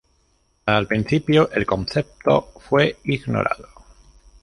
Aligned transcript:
Al 0.65 0.87
principio, 0.87 1.51
el 1.51 1.63
concepto 1.67 2.53
fue 2.59 2.97
ignorado. 3.03 3.69